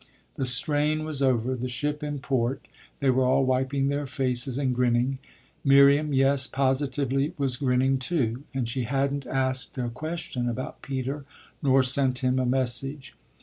The 0.35 0.45
strain 0.45 1.03
was 1.05 1.21
over, 1.21 1.53
the 1.55 1.67
ship 1.67 2.01
in 2.01 2.17
port 2.17 2.67
they 3.01 3.11
were 3.11 3.23
all 3.23 3.45
wiping 3.45 3.87
their 3.89 4.07
faces 4.07 4.57
and 4.57 4.73
grinning. 4.73 5.19
Miriam 5.63 6.11
yes, 6.11 6.47
positively 6.47 7.35
was 7.37 7.55
grinning 7.57 7.99
too, 7.99 8.41
and 8.51 8.67
she 8.67 8.85
hadn't 8.85 9.27
asked 9.27 9.77
a 9.77 9.89
question 9.89 10.49
about 10.49 10.81
Peter 10.81 11.23
nor 11.61 11.83
sent 11.83 12.23
him 12.23 12.39
a 12.39 12.47
message. 12.47 13.13